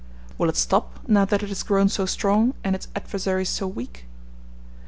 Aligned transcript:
Will 0.39 0.49
it 0.49 0.57
stop 0.57 0.97
now 1.07 1.25
that 1.25 1.43
it 1.43 1.49
has 1.49 1.61
grown 1.61 1.87
so 1.87 2.07
strong 2.07 2.55
and 2.63 2.73
its 2.73 2.87
adversaries 2.95 3.49
so 3.49 3.67
weak? 3.67 4.07